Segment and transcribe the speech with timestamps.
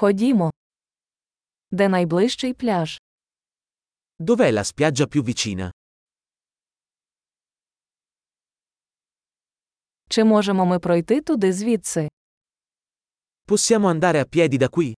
[0.00, 0.51] Ходімо.
[1.71, 2.99] Де найближчий пляж?
[4.19, 5.71] Dov'è la spiaggia più vicina?
[10.09, 12.07] Чи можемо ми пройти туди звідси?
[13.47, 14.93] Possiamo andare a piedi da qui?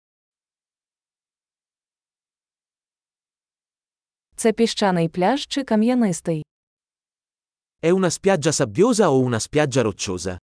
[4.36, 6.44] Це піщаний пляж чи кам'янистий?
[7.84, 10.38] È una spiaggia sabbiosa o una spiaggia rocciosa?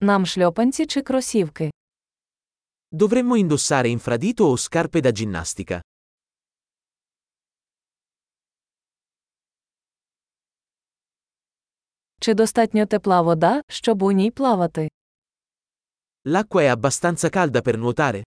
[0.00, 1.70] Нам шльопанці чи кросівки?
[2.92, 5.80] Dovremmo indossare infradito o scarpe da ginnastica?
[12.20, 14.88] Чи достатньо тепла вода, щоб у ній плавати?
[16.24, 18.24] L'acqua è abbastanza calda per nuotare?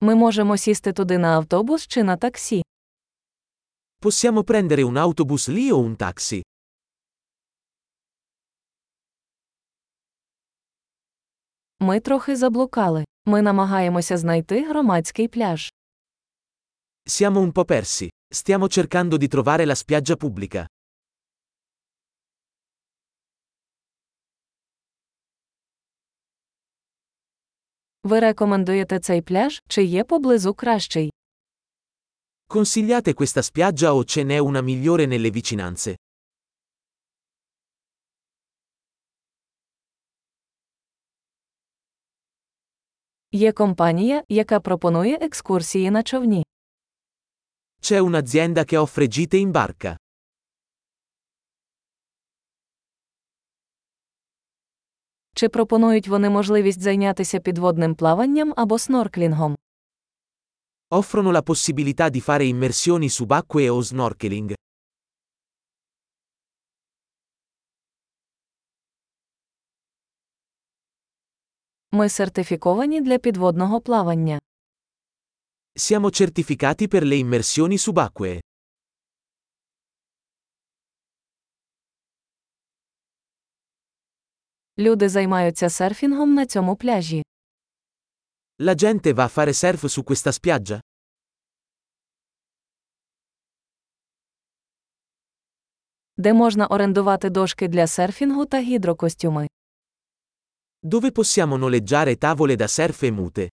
[0.00, 2.62] Ми можемо сісти туди на автобус чи на таксі.
[4.00, 6.40] Possiamo prendere un autobus lì o un taxi?
[11.80, 13.04] Ми трохи заблукали.
[13.26, 15.72] Ми намагаємося знайти громадський пляж.
[17.06, 18.08] Siamo un po' persi.
[18.34, 20.66] Stiamo cercando di trovare la spiaggia pubblica.
[28.04, 31.12] Ви рекомендуєте цей пляж, чи є поблизу кращий?
[32.50, 35.96] Consigliate questa spiaggia o ce n'è una migliore nelle vicinanze?
[43.32, 46.44] Є компанія, яка пропонує екскурсії на човні.
[47.82, 49.96] C'è un'azienda che offre gite in barca.
[55.34, 59.56] Чи пропонують вони можливість зайнятися підводним плаванням або снорклінгом?
[60.93, 64.53] Offrono la possibilità di fare immersioni subacquee o snorkeling.
[71.91, 74.39] Ми сертифіковані для підводного плавання.
[75.75, 78.39] Siamo certificati per le immersioni subacquee.
[84.77, 87.23] Люди займаються серфінгом на цьому пляжі.
[88.61, 90.79] La gente va a fare surf su questa spiaggia?
[96.17, 99.47] Де можна орендувати дошки для серфінгу та гідрокостюми.
[100.83, 103.49] Dove possiamo noleggiare tavole da surf e mute?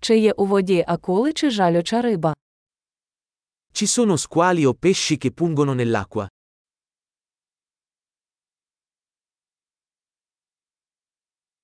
[0.00, 2.34] Чи є у воді акули чи жалюча риба?
[3.72, 6.26] Ci sono squali o pesci che pungono nell'acqua?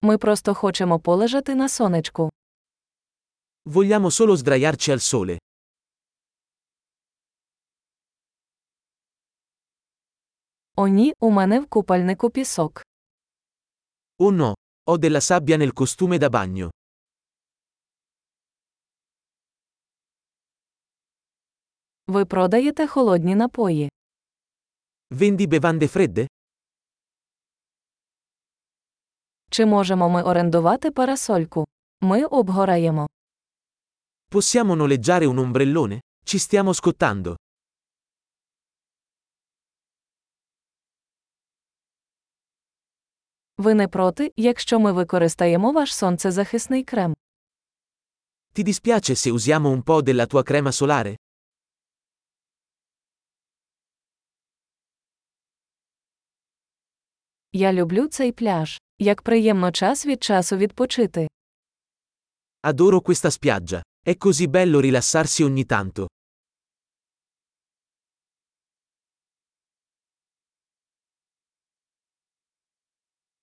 [0.01, 2.29] Ми просто хочемо полежати на сонечку.
[3.65, 5.37] Vogliamo solo sdraiarci al sole.
[10.75, 12.83] О ні, у мене в купальнику пісок.
[14.19, 14.53] Oh no,
[14.87, 16.69] ho della sabbia nel costume da bagno.
[22.07, 23.89] Ви продаєте холодні напої.
[25.11, 26.27] Vendi bevande fredde?
[29.49, 31.67] Чи можемо ми орендувати парасольку?
[32.01, 33.07] Ми обгораємо.
[34.31, 35.99] Possiamo noleggiare un ombrellone?
[36.25, 37.35] Ci stiamo scottando.
[43.57, 47.15] Ви не проти, якщо ми використаємо ваш сонцезахисний крем.
[48.55, 51.15] Ti dispiace se usiamo un po' della tua crema solare?
[57.53, 58.79] Я люблю цей пляж.
[58.98, 61.28] Як приємно час від часу відпочити.
[62.66, 63.80] Adoro questa spiaggia.
[64.06, 66.06] È così bello rilassarsi ogni tanto.